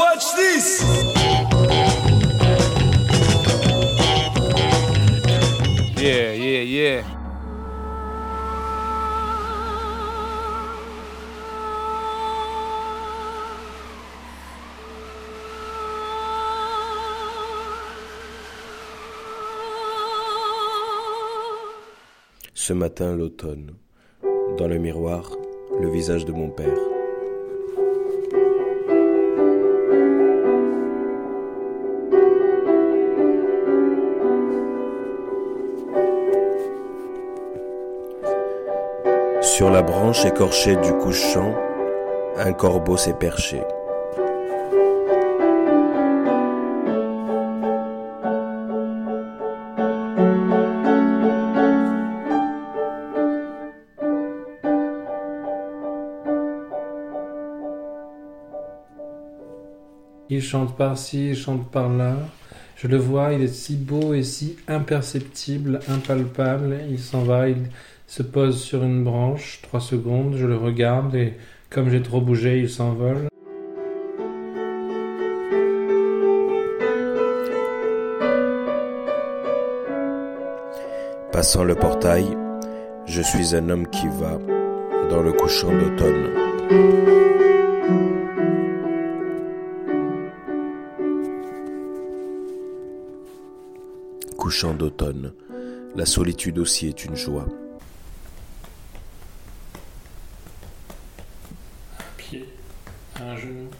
[0.00, 0.82] Watch this!
[6.00, 7.04] Yeah, yeah, yeah.
[22.54, 23.74] Ce matin, l'automne.
[24.56, 25.30] Dans le miroir,
[25.78, 26.89] le visage de mon père.
[39.60, 41.54] Sur la branche écorchée du couchant,
[42.38, 43.60] un corbeau s'est perché.
[60.30, 62.16] Il chante par-ci, il chante par-là.
[62.76, 66.78] Je le vois, il est si beau et si imperceptible, impalpable.
[66.88, 67.68] Il s'en va, il
[68.10, 71.34] se pose sur une branche, trois secondes, je le regarde et
[71.70, 73.28] comme j'ai trop bougé, il s'envole.
[81.30, 82.26] Passant le portail,
[83.06, 84.38] je suis un homme qui va
[85.08, 86.30] dans le couchant d'automne.
[94.36, 95.32] Couchant d'automne,
[95.94, 97.46] la solitude aussi est une joie.
[101.98, 102.48] Un pied,
[103.20, 103.70] un genou,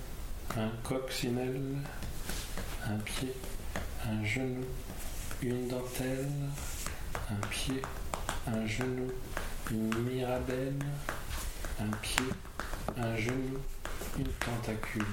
[0.57, 1.79] un coccinelle,
[2.87, 3.35] un pied,
[4.07, 4.65] un genou,
[5.43, 6.29] une dentelle,
[7.31, 7.81] un pied,
[8.47, 9.11] un genou,
[9.71, 10.75] une mirabelle,
[11.81, 12.25] un pied,
[12.99, 13.59] un genou,
[14.19, 15.07] une tentacule.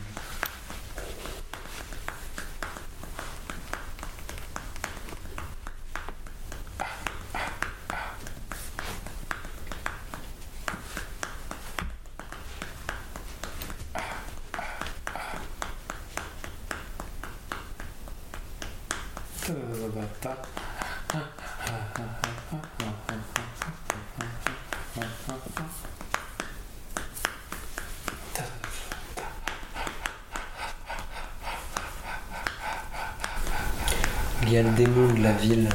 [34.43, 35.69] Il y a le démon de la ville.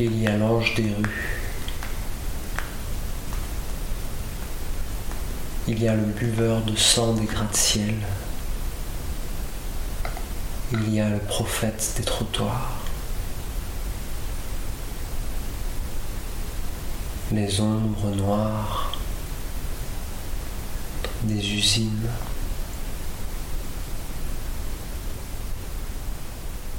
[0.00, 1.38] Il y a l'ange des rues.
[5.68, 7.94] Il y a le buveur de sang des gratte-ciel.
[10.72, 12.78] Il y a le prophète des trottoirs.
[17.32, 18.98] Les ombres noires
[21.24, 22.08] des usines.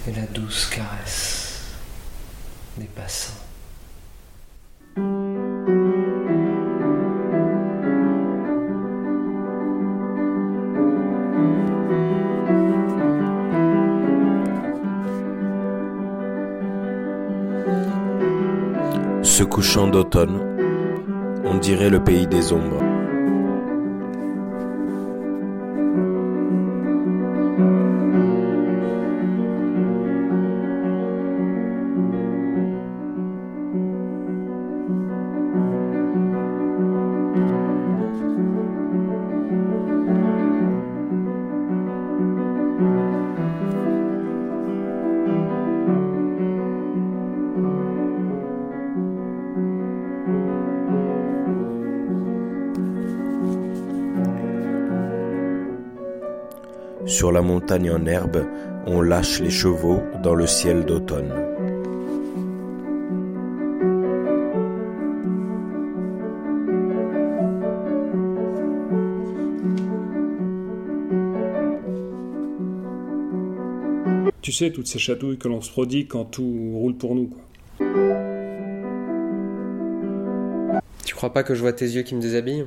[0.07, 1.59] et la douce caresse
[2.77, 3.50] des passants.
[19.49, 20.39] Couchant d'automne,
[21.43, 22.90] on dirait le pays des ombres.
[57.21, 58.47] Sur la montagne en herbe,
[58.87, 61.31] on lâche les chevaux dans le ciel d'automne.
[74.41, 77.43] Tu sais, toutes ces chatouilles que l'on se prodigue quand tout roule pour nous, quoi.
[81.05, 82.65] Tu crois pas que je vois tes yeux qui me déshabillent?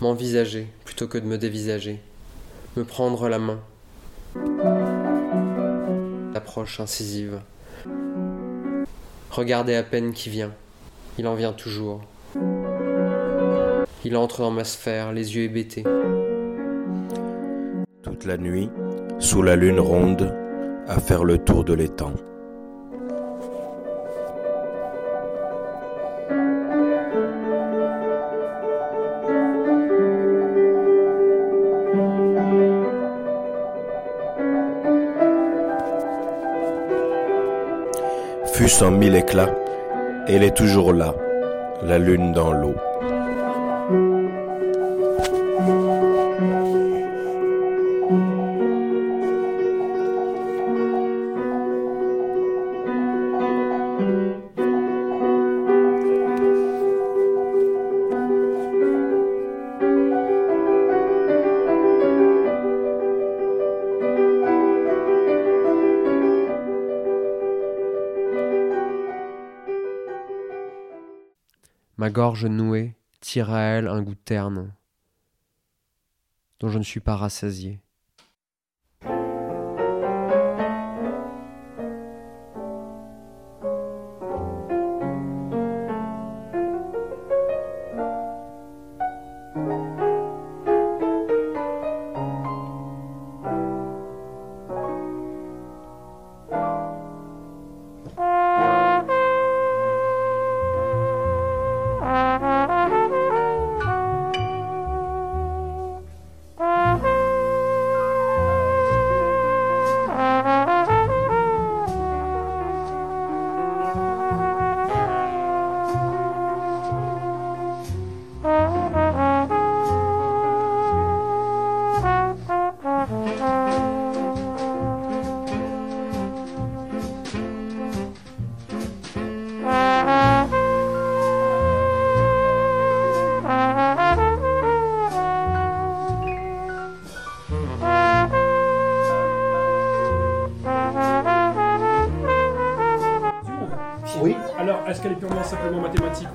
[0.00, 2.00] M'envisager plutôt que de me dévisager.
[2.76, 3.60] Me prendre la main.
[6.34, 7.40] Approche incisive.
[9.30, 10.52] Regarder à peine qui vient.
[11.18, 12.02] Il en vient toujours.
[14.04, 15.84] Il entre dans ma sphère, les yeux hébétés.
[18.02, 18.68] Toute la nuit,
[19.18, 20.34] sous la lune ronde,
[20.86, 22.12] à faire le tour de l'étang.
[38.66, 39.54] Vécu cent mille éclats,
[40.26, 41.14] elle est toujours là,
[41.84, 42.74] la lune dans l'eau.
[72.06, 74.72] Ma gorge nouée tire à elle un goût terne,
[76.60, 77.80] dont je ne suis pas rassasié.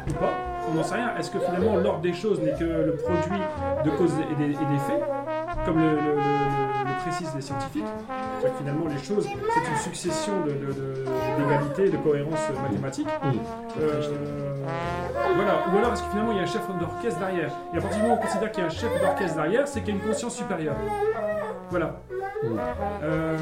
[0.09, 0.31] Ou pas
[0.69, 1.15] On n'en sait rien.
[1.18, 3.42] Est-ce que finalement l'ordre des choses n'est que le produit
[3.86, 5.03] de causes et des, et des faits,
[5.65, 7.83] comme le, le- le- le précisent les scientifiques
[8.42, 11.03] que finalement les choses, c'est une succession de- de- de-
[11.38, 13.07] d'égalités, de, cohérence mathématique.
[13.80, 14.50] Euh,
[15.36, 15.54] voilà.
[15.74, 17.52] Ou alors est-ce que finalement il y a un chef d'orchestre derrière?
[17.74, 19.68] Et à partir du moment où on considère qu'il y a un chef d'orchestre derrière,
[19.68, 20.75] c'est qu'il y a une conscience supérieure.
[21.69, 21.96] Voilà.
[23.04, 23.38] Euh,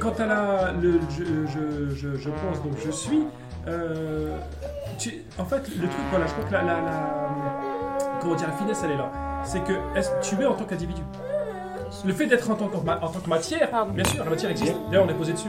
[0.00, 3.24] quant à la, le, je, je, je, je pense donc je suis.
[3.68, 4.36] euh,
[4.98, 7.58] tu- en fait, le truc, voilà, je crois que la, la, la-
[8.20, 9.10] comment dire, la finesse, elle est là.
[9.44, 11.02] C'est que est-ce que tu es en tant qu'individu?
[12.04, 13.92] Le fait d'être en, tant que ma- en tant que matière, Pardon.
[13.92, 14.76] bien sûr, la matière existe.
[14.90, 15.48] D'ailleurs, on est posé dessus.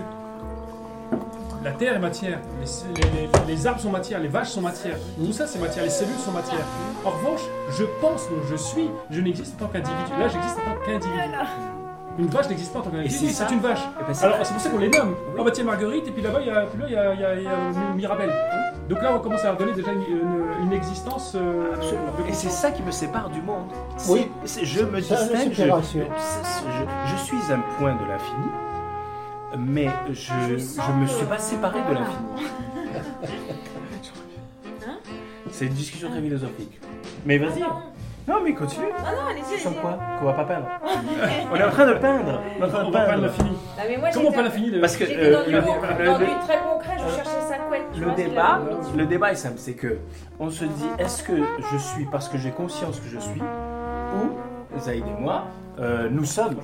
[1.63, 4.97] La terre est matière, les, les- les- les arbres sont matière, les vaches sont matière,
[5.17, 6.59] tout ça c'est matière, les cellules sont matière.
[7.05, 10.11] En revanche, je pense donc je suis, je n'existe en tant qu'individu.
[10.19, 11.19] Là, j'existe en tant qu'individu.
[12.19, 13.79] Une vache n'existe pas en tant qu'individu, c'est une vache.
[14.05, 15.15] Ben, c'est Alors c'est pour ça qu'on les nomme.
[15.39, 17.13] Ah bah tiens Marguerite, et puis là-bas il y a, puis là, il y a,
[17.13, 18.31] il y a- il y a Mirabelle.
[18.89, 21.31] Donc là on commence à leur donner déjà une, une- une existence.
[21.35, 22.03] euh, Absolument.
[22.27, 23.69] Et c'est ça qui me sépare du monde.
[24.09, 24.29] Oui.
[24.45, 25.49] Je me distingue.
[25.51, 26.01] Je, séparation.
[26.01, 28.51] je- je- je suis un point de l'infini,
[29.57, 32.47] mais je ne me suis pas séparé de l'infini.
[35.51, 36.79] C'est une discussion très philosophique.
[37.25, 37.61] Mais vas-y.
[38.25, 38.85] Non, mais continue.
[39.05, 39.81] Ah non, allez-y, Sur allez-y.
[39.81, 39.99] quoi?
[40.17, 40.67] Qu'on va pas peindre.
[41.51, 42.39] On est en train de peindre.
[42.57, 43.23] On est en train On de va pas peindre.
[43.23, 43.49] l'infini.
[43.51, 44.79] Non, mais moi, Comment j'étais- pas l'infini de...
[44.79, 45.61] Parce que J'étais euh, dans, du, le,
[46.05, 47.81] dans le- du très concret, je cherchais sa couette.
[47.93, 49.97] tu le vois, c'est débat, la- le débat est simple, c'est que
[50.39, 51.33] on se dit est-ce que
[51.71, 55.43] je suis parce que j'ai conscience que je suis, ou Zaïd et moi,
[55.79, 56.55] euh, nous sommes,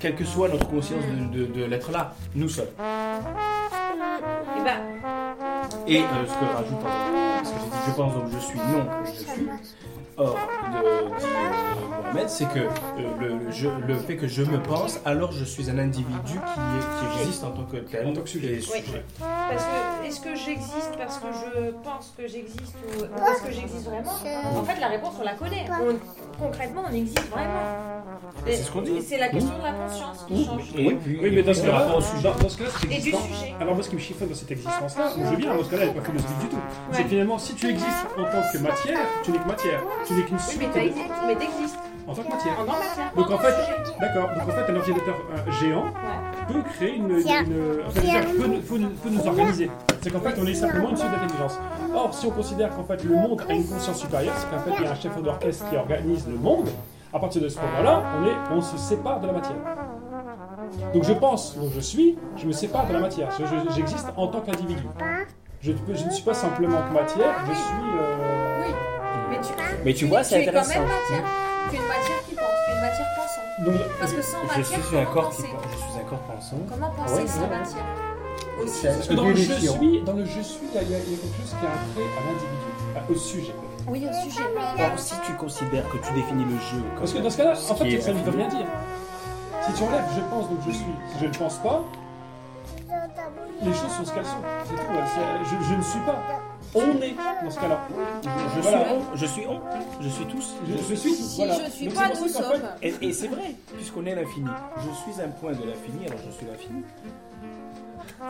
[0.00, 2.66] quelle que soit notre conscience de, de- de l'être là, nous sommes.
[2.78, 4.78] Eh ben,
[5.86, 8.58] Et euh, ce que rajoute, pardon, ce que j'ai dit, je pense donc je suis,
[8.58, 9.48] non, je suis.
[10.18, 10.34] Or,
[10.72, 11.26] de, dit
[12.02, 12.68] Mohamed, c'est que euh,
[13.20, 16.36] le, le- je- le fait que je me pense, alors je suis un individu qui,
[16.38, 18.54] est- qui existe en tant que tel, En tant que sujet.
[18.54, 19.04] et sujet.
[19.18, 23.84] parce que est-ce que j'existe parce que je pense que j'existe ou est-ce que j'existe
[23.90, 24.12] vraiment?
[24.58, 25.66] En fait, la réponse, on la connaît.
[25.70, 27.95] On- concrètement, on existe vraiment.
[28.46, 29.02] C'est ce qu'on dit.
[29.02, 30.62] C'est la question de la conscience qui change.
[30.76, 32.34] Et puis, Oui mais dans ce cas-là, dans, ce cas-là
[32.78, 33.20] c'est Et du existant.
[33.22, 33.54] sujet.
[33.60, 35.82] Alors moi ce qui me chiffonne dans cette existence-là, je veux bien, dans ce cas-là
[35.84, 36.58] elle n'est pas philosophique du tout.
[36.92, 39.80] C'est finalement si tu existes en tant que matière, tu n'es que matière.
[40.06, 41.78] Tu n'es qu'une Oui, suite t'as- mais t'existes.
[42.06, 42.60] en tant que matière.
[42.60, 43.12] En tant que matière.
[43.16, 43.54] Donc en fait,
[44.00, 46.52] d'accord, donc en fait un ordinateur euh, géant Ouais.
[46.52, 49.70] peut créer une, peut nous organiser.
[50.02, 51.58] C'est qu'en fait on est simplement une suite d'intelligence.
[51.94, 54.70] Or si on considère qu'en fait le monde a une conscience supérieure, c'est qu'en fait
[54.78, 56.68] il y a un chef d'orchestre qui organise le monde.
[57.12, 59.56] À partir de ce moment-là, on, est, on se sépare de la matière.
[60.92, 63.28] Donc je pense, donc je suis, je me sépare de la matière.
[63.38, 64.82] Je- je- J'existe en tant qu'individu.
[65.62, 67.64] Je, je ne suis pas simplement que matière, je suis.
[67.98, 68.74] euh, Oui.
[69.30, 69.52] Mais tu,
[69.84, 70.80] Mais tu vois, c'est tu es quand intéressant.
[70.80, 71.22] même matière.
[71.70, 73.64] Tu es une matière qui pense, tu es une matière pensante.
[73.66, 75.72] donc, Parce que sans Je matière, suis un comment corps qui penser pense.
[75.72, 76.56] Je suis un corps pensant.
[76.70, 77.48] Comment penser Ouais, sans ouais.
[77.58, 77.84] matière
[78.62, 78.86] Aussi.
[78.86, 81.16] parce que dans le je suis, dans le je suis, il y, a- il y
[81.16, 83.54] quelque chose qui a un trait à l'individu, au sujet.
[83.88, 84.42] Oui, au sujet.
[84.78, 87.54] Or, si tu considères que tu définis le jeu comme Parce que dans ce cas-là,
[87.54, 88.66] ce en fait, ça ne veut rien dire.
[89.66, 91.82] Si tu enlèves je pense donc je suis, si je ne pense pas,
[93.62, 94.42] les choses sont ce qu'elles sont.
[94.64, 94.92] C'est tout.
[94.92, 95.06] là.
[95.06, 96.16] C'est- Je, je ne suis pas.
[96.74, 97.80] On est dans ce cas-là.
[98.54, 98.84] Je Voilà.
[98.84, 99.60] suis on, je suis on,
[100.02, 100.54] je suis tous.
[100.68, 101.16] Je, je suis tout.
[101.22, 101.54] Si Voilà.
[101.64, 102.08] je suis Donc, pas.
[102.82, 104.48] Et, et c'est vrai, puisqu'on est l'infini.
[104.78, 106.82] Je suis un point de l'infini, alors je suis l'infini.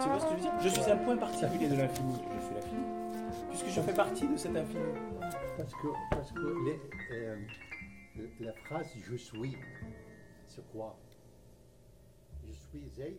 [0.03, 0.61] Tu vois ce que je veux dire?
[0.63, 2.85] Je suis un point particulier de l'infini, je suis l'infini.
[3.51, 4.81] Puisque je fais partie de cet infini.
[5.57, 6.81] Parce que, parce que les-
[7.17, 7.37] euh,
[8.41, 9.57] la phrase je suis,
[10.49, 10.99] c'est quoi
[12.47, 13.17] Je suis Zay.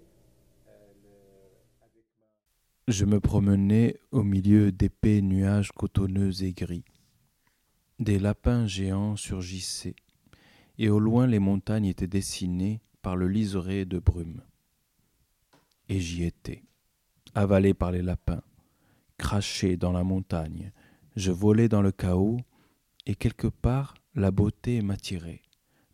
[0.67, 0.71] euh,
[1.03, 6.85] le- avec ma- Je me promenais au milieu d'épais nuages cotonneux et gris.
[7.99, 9.95] Des lapins géants surgissaient,
[10.77, 14.41] et au loin les montagnes étaient dessinées par le liseré de brume.
[15.89, 16.63] Et j'y étais,
[17.33, 18.43] avalé par les lapins,
[19.17, 20.71] craché dans la montagne,
[21.15, 22.39] je volais dans le chaos,
[23.05, 25.41] et quelque part la beauté m'attirait,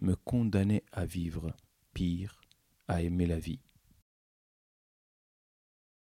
[0.01, 1.55] me condamnait à vivre,
[1.93, 2.41] pire,
[2.88, 3.59] à aimer la vie.